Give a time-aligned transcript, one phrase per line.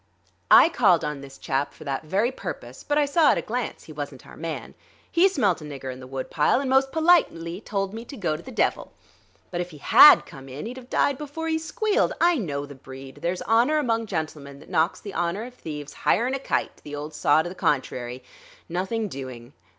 [0.49, 3.83] I called on this chap for that very purpose; but I saw at a glance
[3.83, 4.73] he wasn't our man.
[5.11, 8.41] He smelt a nigger in the woodpile and most politely told me to go to
[8.41, 8.93] the devil.
[9.51, 12.13] But if he had come in, he'd've died before he squealed.
[12.19, 16.33] I know the breed; there's honor among gentlemen that knocks the honor of thieves higher'n
[16.33, 18.23] a kite, the old saw to the contrary
[18.67, 19.53] nothing doing....